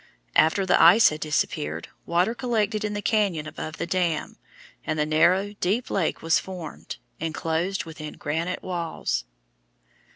After 0.35 0.65
the 0.65 0.81
ice 0.81 1.09
had 1.09 1.19
disappeared, 1.19 1.87
water 2.07 2.33
collected 2.33 2.83
in 2.83 2.95
the 2.95 3.03
cañon 3.03 3.45
above 3.45 3.77
the 3.77 3.85
dam, 3.85 4.35
and 4.83 4.97
the 4.97 5.05
narrow, 5.05 5.53
deep 5.59 5.91
lake 5.91 6.23
was 6.23 6.39
formed, 6.39 6.95
enclosed 7.19 7.85
within 7.85 8.13
granite 8.15 8.63
walls. 8.63 9.25